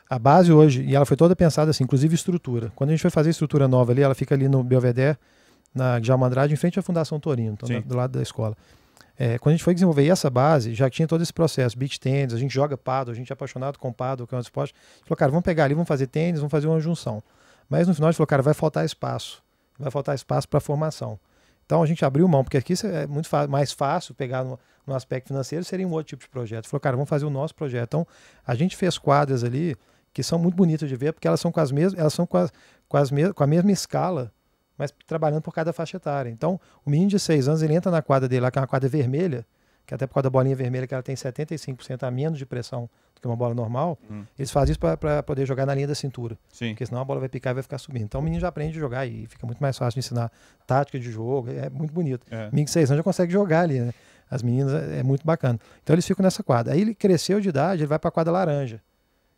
[0.08, 2.70] A base hoje, e ela foi toda pensada assim, inclusive estrutura.
[2.76, 5.18] Quando a gente foi fazer estrutura nova ali, ela fica ali no Belvedere,
[5.74, 8.56] na Djalma Andrade, em frente à Fundação Torino, então, do lado da escola.
[9.16, 12.35] É, quando a gente foi desenvolver essa base, já tinha todo esse processo, beach tênis,
[12.35, 14.74] a gente joga paddle, a gente é apaixonado com paddle, que é um esporte.
[14.74, 17.22] A gente falou, cara, vamos pegar ali, vamos fazer tênis, vamos fazer uma junção.
[17.68, 19.42] Mas no final a gente falou, cara, vai faltar espaço.
[19.79, 21.18] Vai faltar espaço para formação.
[21.64, 25.29] Então a gente abriu mão, porque aqui é muito mais fácil pegar no, no, aspecto
[25.29, 26.68] financeiro, seria um outro tipo de projeto.
[26.68, 27.88] Falou, cara, vamos fazer o nosso projeto.
[27.88, 28.07] Então
[28.46, 29.77] a gente fez quadras ali
[30.12, 32.37] que são muito bonitas de ver, porque elas são com as mesmas, elas são com,
[32.37, 32.53] as,
[32.87, 34.31] com, as com a mesma escala,
[34.76, 36.30] mas trabalhando por cada faixa etária.
[36.30, 38.66] Então o menino de 6 anos, ele entra na quadra dele lá, que é uma
[38.66, 39.44] quadra vermelha,
[39.87, 42.88] que até por causa da bolinha vermelha, que ela tem 75% a menos de pressão
[43.14, 44.24] do que uma bola normal, hum.
[44.38, 46.38] eles fazem isso para poder jogar na linha da cintura.
[46.48, 46.70] Sim.
[46.70, 48.04] Porque senão a bola vai picar e vai ficar subindo.
[48.04, 50.32] Então o menino já aprende a jogar e fica muito mais fácil de ensinar
[50.66, 52.26] tática de jogo, é muito bonito.
[52.30, 52.48] É.
[52.48, 53.92] O menino de 6 anos já consegue jogar ali, né?
[54.30, 55.58] As meninas é, é muito bacana.
[55.82, 56.72] Então eles ficam nessa quadra.
[56.72, 58.80] Aí ele cresceu de idade, ele vai para a quadra laranja,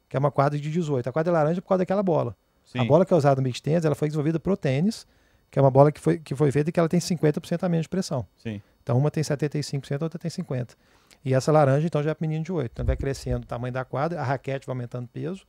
[0.09, 1.09] que é uma quadra de 18.
[1.09, 2.37] A quadra laranja é por causa daquela bola.
[2.65, 2.79] Sim.
[2.81, 5.07] A bola que é usada no beach tênis, ela foi desenvolvida pro tênis,
[5.51, 7.69] que é uma bola que foi, que foi feita e que ela tem 50% a
[7.69, 8.27] menos de pressão.
[8.37, 8.61] Sim.
[8.83, 10.77] Então uma tem 75%, a outra tem 50%.
[11.25, 12.71] E essa laranja, então, já é menino de 8.
[12.73, 15.45] Então vai crescendo o tamanho da quadra, a raquete vai aumentando peso.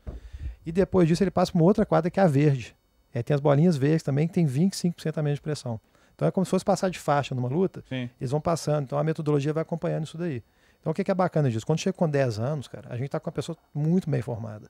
[0.66, 2.76] E depois disso ele passa para uma outra quadra que é a verde.
[3.14, 5.80] É, tem as bolinhas verdes também, que tem 25% a menos de pressão.
[6.16, 7.84] Então é como se fosse passar de faixa numa luta.
[7.88, 8.10] Sim.
[8.20, 8.86] Eles vão passando.
[8.86, 10.44] Então a metodologia vai acompanhando isso daí.
[10.82, 11.66] Então o que é bacana disso?
[11.66, 14.68] Quando chega com 10 anos, cara, a gente está com uma pessoa muito bem formada.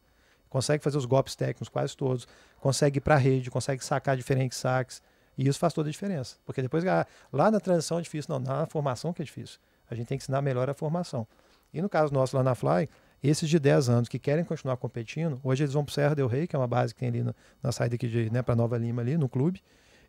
[0.50, 2.28] Consegue fazer os golpes técnicos quase todos,
[2.60, 5.02] consegue ir para a rede, consegue sacar diferentes saques.
[5.38, 6.38] E isso faz toda a diferença.
[6.45, 9.60] Porque depois, ah, lá na transição é difícil, não, na formação que é difícil.
[9.89, 11.28] A gente tem que ensinar melhor a formação.
[11.73, 12.89] E no caso nosso lá na Fly,
[13.23, 16.28] esses de 10 anos que querem continuar competindo, hoje eles vão para o Serra Del
[16.28, 18.56] Rey, que é uma base que tem ali no, na saída aqui de, né, para
[18.56, 19.62] Nova Lima ali, no clube.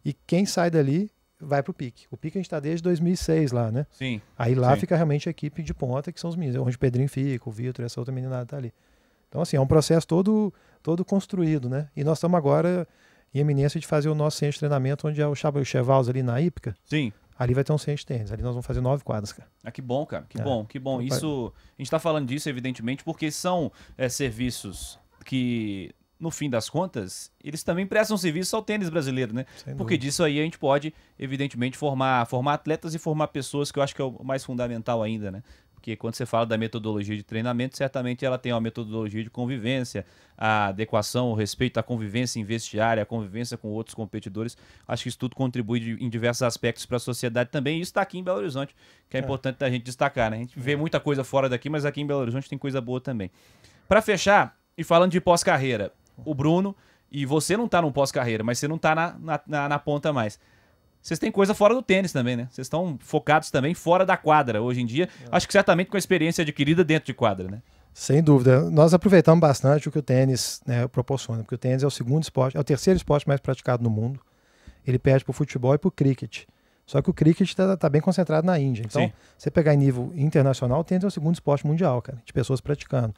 [0.04, 1.10] E quem sai dali
[1.40, 2.06] vai para o pique.
[2.10, 3.86] O pique a gente está desde 2006 lá, né?
[3.90, 4.20] Sim.
[4.36, 4.80] Aí lá sim.
[4.80, 6.60] fica realmente a equipe de ponta, que são os meninos.
[6.60, 8.72] Onde o Pedrinho fica, o Vitor, essa outra meninada tá ali.
[9.28, 11.88] Então, assim, é um processo todo, todo construído, né?
[11.94, 12.88] E nós estamos agora
[13.34, 16.40] em eminência de fazer o nosso centro de treinamento, onde é o Chevals ali na
[16.40, 16.76] Ípica.
[16.84, 17.12] Sim.
[17.38, 18.32] Ali vai ter um centro de tênis.
[18.32, 19.48] Ali nós vamos fazer nove quadras, cara.
[19.62, 20.26] Ah, que bom, cara.
[20.28, 20.44] Que é.
[20.44, 21.00] bom, que bom.
[21.00, 26.68] Isso, a gente está falando disso, evidentemente, porque são é, serviços que, no fim das
[26.68, 29.46] contas, eles também prestam serviço ao tênis brasileiro, né?
[29.76, 33.84] Porque disso aí a gente pode, evidentemente, formar, formar atletas e formar pessoas, que eu
[33.84, 35.44] acho que é o mais fundamental ainda, né?
[35.78, 40.04] Porque quando você fala da metodologia de treinamento, certamente ela tem uma metodologia de convivência,
[40.36, 44.56] a adequação, o respeito à convivência em vestiário, a convivência com outros competidores.
[44.88, 47.78] Acho que isso tudo contribui de, em diversos aspectos para a sociedade também.
[47.78, 48.74] E isso está aqui em Belo Horizonte,
[49.08, 49.22] que é, é.
[49.22, 50.32] importante a gente destacar.
[50.32, 50.38] Né?
[50.38, 53.00] A gente vê muita coisa fora daqui, mas aqui em Belo Horizonte tem coisa boa
[53.00, 53.30] também.
[53.86, 55.92] Para fechar, e falando de pós-carreira,
[56.24, 56.74] o Bruno,
[57.10, 60.12] e você não está no pós-carreira, mas você não está na, na, na, na ponta
[60.12, 60.40] mais
[61.02, 62.48] vocês têm coisa fora do tênis também, né?
[62.50, 65.08] Vocês estão focados também fora da quadra hoje em dia.
[65.24, 65.28] É.
[65.30, 67.62] Acho que certamente com a experiência adquirida dentro de quadra, né?
[67.94, 68.70] Sem dúvida.
[68.70, 72.22] Nós aproveitamos bastante o que o tênis né, proporciona, porque o tênis é o segundo
[72.22, 74.20] esporte, é o terceiro esporte mais praticado no mundo.
[74.86, 76.44] Ele perde para o futebol e para o cricket.
[76.86, 78.82] Só que o cricket está tá bem concentrado na Índia.
[78.86, 79.12] Então, Sim.
[79.36, 82.60] você pegar em nível internacional, o tênis é o segundo esporte mundial, cara, de pessoas
[82.60, 83.14] praticando.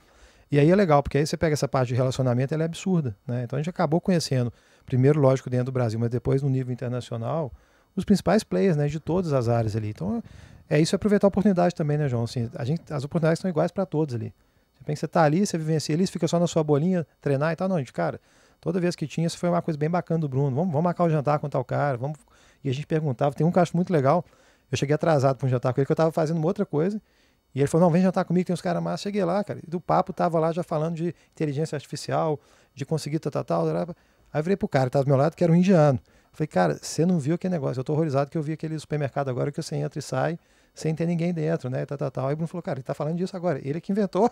[0.50, 3.16] E aí é legal, porque aí você pega essa parte de relacionamento, ela é absurda.
[3.26, 3.44] Né?
[3.44, 4.52] Então a gente acabou conhecendo,
[4.84, 7.52] primeiro, lógico, dentro do Brasil, mas depois no nível internacional,
[7.96, 9.90] os principais players, né, de todas as áreas ali.
[9.90, 10.22] Então,
[10.68, 12.24] é isso, é aproveitar a oportunidade também, né, João?
[12.24, 14.32] Assim, a gente, as oportunidades são iguais para todos ali.
[14.74, 17.52] Você pensa você tá ali, você vivencia ali, você fica só na sua bolinha, treinar
[17.52, 17.68] e tal.
[17.68, 18.20] Não, gente, cara,
[18.60, 20.54] toda vez que tinha, isso foi uma coisa bem bacana do Bruno.
[20.54, 22.18] Vamos, vamos marcar o jantar com tal cara, vamos...
[22.62, 24.24] E a gente perguntava, tem um que eu acho muito legal,
[24.70, 27.00] eu cheguei atrasado para um jantar com ele, que eu estava fazendo uma outra coisa,
[27.54, 29.04] e ele falou, não, vem jantar comigo, tem uns caras massa.
[29.04, 32.38] Cheguei lá, cara, e do papo tava lá já falando de inteligência artificial,
[32.74, 33.66] de conseguir tal, tal, tal.
[34.32, 35.98] Aí eu virei pro cara que tava do meu lado, que era um indiano.
[36.32, 37.80] Falei, cara, você não viu aquele negócio?
[37.80, 40.38] Eu tô horrorizado que eu vi aquele supermercado agora que você entra e sai
[40.74, 41.84] sem ter ninguém dentro, né?
[41.84, 42.26] Tal, tal, tal.
[42.28, 43.60] Aí o Bruno falou, cara, ele tá falando disso agora.
[43.62, 44.30] Ele é que inventou.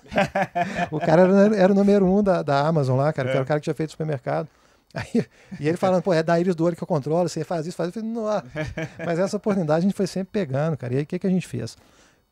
[0.90, 3.32] o cara era, era, o número um da, da Amazon lá, cara, é.
[3.32, 4.48] que era o cara que tinha feito supermercado.
[4.94, 5.26] Aí,
[5.60, 7.76] e ele falando, pô, é da íris do olho que eu controlo, você faz isso,
[7.76, 7.98] faz isso.
[7.98, 10.94] Eu falei, Mas essa oportunidade a gente foi sempre pegando, cara.
[10.94, 11.76] E aí o que, que a gente fez?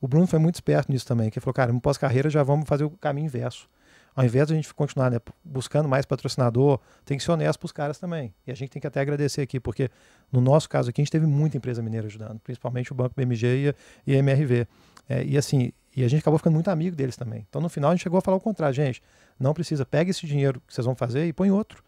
[0.01, 2.67] O Bruno foi muito esperto nisso também, que ele falou, cara, no pós-carreira já vamos
[2.67, 3.69] fazer o caminho inverso
[4.17, 7.67] ao invés de a gente continuar né, buscando mais patrocinador, tem que ser honesto para
[7.67, 8.35] os caras também.
[8.47, 9.91] E a gente tem que até agradecer aqui, porque
[10.33, 13.75] no nosso caso aqui a gente teve muita empresa mineira ajudando, principalmente o Banco BMG
[14.07, 14.67] e a, MRV.
[15.07, 17.47] É, e assim, e a gente acabou ficando muito amigo deles também.
[17.47, 19.03] Então no final a gente chegou a falar o contrário, gente,
[19.39, 21.85] não precisa, pega esse dinheiro que vocês vão fazer e põe outro.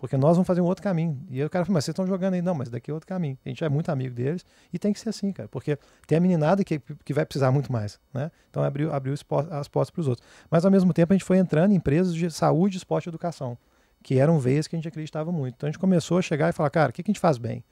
[0.00, 1.22] Porque nós vamos fazer um outro caminho.
[1.28, 2.40] E aí o cara falou, mas vocês estão jogando aí.
[2.40, 3.36] Não, mas daqui é outro caminho.
[3.44, 5.46] A gente é muito amigo deles e tem que ser assim, cara.
[5.46, 8.30] Porque tem a meninada que, que vai precisar muito mais, né?
[8.48, 9.22] Então abriu, abriu as
[9.68, 10.26] portas para os outros.
[10.50, 13.58] Mas ao mesmo tempo a gente foi entrando em empresas de saúde, esporte e educação,
[14.02, 15.56] que eram veias que a gente acreditava muito.
[15.56, 17.36] Então a gente começou a chegar e falar, cara, o que, que a gente faz
[17.36, 17.62] bem?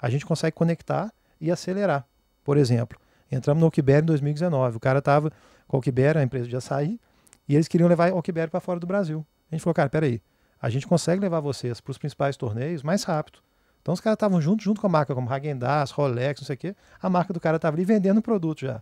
[0.00, 2.06] A gente consegue conectar e acelerar.
[2.44, 2.96] Por exemplo,
[3.28, 4.76] entramos no Okiber em 2019.
[4.76, 5.32] O cara estava
[5.66, 7.00] com a Okiber, a empresa de açaí,
[7.48, 9.26] e eles queriam levar a Okiber para fora do Brasil.
[9.50, 10.22] A gente falou, cara, peraí,
[10.62, 13.40] a gente consegue levar vocês para os principais torneios mais rápido
[13.82, 16.58] Então os caras estavam junto, junto com a marca, como Häagen-Dazs, Rolex, não sei o
[16.58, 16.76] quê.
[17.02, 18.80] A marca do cara estava ali vendendo o produto já.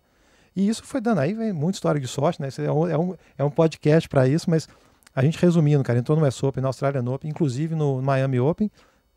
[0.54, 2.48] E isso foi dando aí, vem muita história de sorte, né?
[2.58, 4.68] É, um, é, um, é um podcast para isso, mas
[5.14, 8.70] a gente resumindo, cara, entrou no US Open, na Australian Open, inclusive no Miami Open,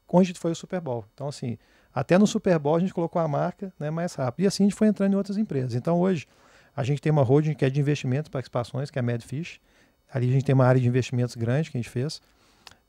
[0.07, 1.03] onde foi o Super Bowl.
[1.13, 1.57] Então, assim,
[1.93, 4.45] até no Super Bowl a gente colocou a marca né, mais rápido.
[4.45, 5.75] E assim a gente foi entrando em outras empresas.
[5.75, 6.27] Então, hoje,
[6.75, 9.59] a gente tem uma holding que é de investimento, participações, que é a Madfish.
[10.11, 12.21] Ali a gente tem uma área de investimentos grande que a gente fez.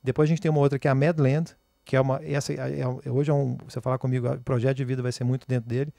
[0.05, 2.21] Depois a gente tem uma outra que é a Madland, que é uma.
[2.23, 3.57] Essa, é, é, hoje é um.
[3.67, 5.93] Você falar comigo, o projeto de vida vai ser muito dentro dele.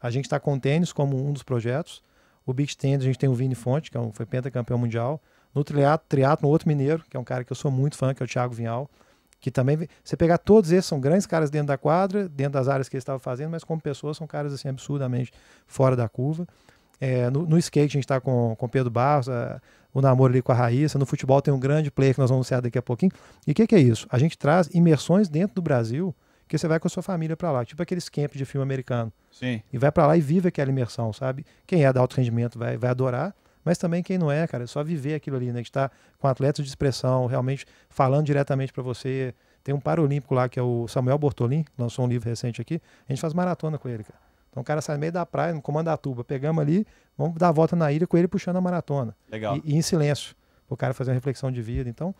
[0.00, 2.02] A gente está com tênis como um dos projetos.
[2.44, 5.20] O Big Tênis, a gente tem o Vini Fonte, que é um, foi pentacampeão mundial.
[5.54, 8.22] No triatlo, triatlo, outro mineiro, que é um cara que eu sou muito fã, que
[8.22, 8.90] é o Thiago Vinhal.
[9.40, 9.88] Que também.
[10.04, 13.02] Você pegar todos esses, são grandes caras dentro da quadra, dentro das áreas que eles
[13.02, 15.32] estavam fazendo, mas como pessoas são caras assim absurdamente
[15.66, 16.46] fora da curva.
[17.00, 19.60] É, no, no, skate a gente está com o Pedro Barros, a,
[19.92, 20.98] o namoro ali com a Raíssa.
[20.98, 23.12] No futebol tem um grande player que nós vamos anunciar daqui a pouquinho.
[23.46, 24.06] E o que, que, é isso?
[24.10, 26.14] A gente traz imersões dentro do Brasil
[26.48, 29.12] que você vai com a sua família para lá, tipo aqueles camps de filme americano.
[29.32, 29.60] Sim.
[29.72, 31.44] E vai para lá e vive aquela imersão, sabe?
[31.66, 34.66] Quem é de alto rendimento vai, vai adorar, mas também quem não é, cara, é
[34.66, 35.60] só viver aquilo ali, né?
[35.60, 39.34] De estar tá com atletas de expressão, realmente falando diretamente para você.
[39.64, 42.80] Tem um paralímpico lá que é o Samuel Bortolin, lançou um livro recente aqui.
[43.08, 44.25] A gente faz maratona com ele, cara.
[44.56, 46.86] Então o cara sai no meio da praia, no comando da tuba, pegamos ali,
[47.18, 49.14] vamos dar a volta na ilha com ele puxando a maratona.
[49.30, 49.58] Legal.
[49.58, 50.34] E, e em silêncio,
[50.66, 51.90] o cara fazer uma reflexão de vida.
[51.90, 52.14] Então,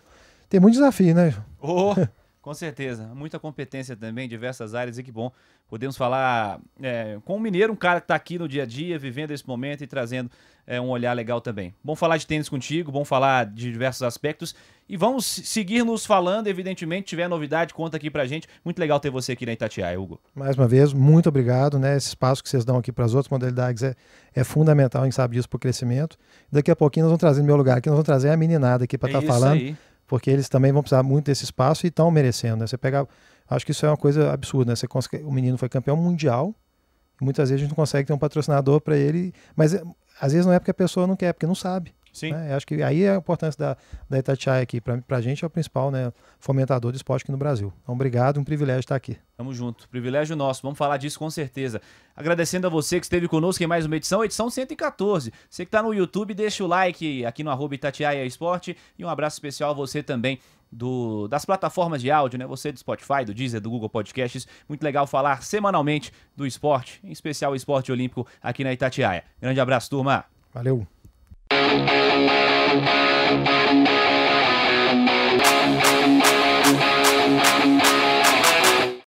[0.47, 1.35] tem muito desafio, né?
[1.59, 1.95] Oh.
[2.47, 5.33] Com certeza, muita competência também, diversas áreas e que bom.
[5.69, 8.97] Podemos falar é, com um mineiro, um cara que está aqui no dia a dia,
[9.01, 10.31] vivendo esse momento e trazendo
[10.65, 11.75] é, um olhar legal também.
[11.83, 14.55] Bom falar de tênis contigo, bom falar de diversos aspectos
[14.89, 18.47] e vamos seguir nos falando, evidentemente, tiver novidade, conta aqui pra gente.
[18.65, 20.21] Muito legal ter você aqui na Itatiaia, Hugo.
[20.33, 21.97] Mais uma vez, muito obrigado, né?
[21.97, 23.97] Esse espaço que vocês dão aqui para as outras modalidades é,
[24.33, 26.17] é fundamental, a gente sabe disso para o crescimento.
[26.53, 28.85] Daqui a pouquinho nós vamos trazer no meu lugar aqui, nós vamos trazer a meninada
[28.85, 29.55] aqui para estar é tá falando.
[29.55, 29.77] Aí
[30.07, 32.59] porque eles também vão precisar muito desse espaço e estão merecendo.
[32.59, 32.67] Né?
[32.67, 33.07] Você pega,
[33.49, 34.73] acho que isso é uma coisa absurda.
[34.73, 34.77] Né?
[34.77, 36.55] Você consegue, o menino foi campeão mundial,
[37.21, 39.83] muitas vezes a gente não consegue ter um patrocinador para ele, mas é,
[40.21, 41.95] às vezes não é porque a pessoa não quer, é porque não sabe.
[42.17, 42.33] Sim.
[42.33, 42.55] Né?
[42.55, 43.77] Acho que aí é a importância da,
[44.09, 44.81] da Itatiaia aqui.
[44.81, 47.71] Para a gente é o principal né, fomentador de esporte aqui no Brasil.
[47.83, 49.19] Então, obrigado, um privilégio estar aqui.
[49.37, 50.63] Tamo junto, privilégio nosso.
[50.63, 51.81] Vamos falar disso com certeza.
[52.17, 55.31] Agradecendo a você que esteve conosco em mais uma edição, edição 114.
[55.51, 58.75] Você que está no YouTube, deixa o like aqui no arroba Itatiaia Esporte.
[58.99, 60.41] E um abraço especial a você também
[60.73, 62.47] do, das plataformas de áudio, né?
[62.47, 64.47] Você do Spotify, do Deezer, do Google Podcasts.
[64.67, 69.25] Muito legal falar semanalmente do esporte, em especial o esporte olímpico aqui na Itatiaia.
[69.41, 70.25] Grande abraço, turma.
[70.53, 70.87] Valeu.
[71.51, 71.91] Thank
[73.91, 73.96] you.